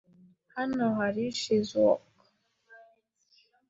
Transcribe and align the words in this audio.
Hano 0.55 0.85
hari 0.99 1.23
Shizuoka 1.39 2.19